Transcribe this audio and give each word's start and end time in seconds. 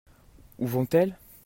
Où 0.57 0.65
vont-elles? 0.65 1.15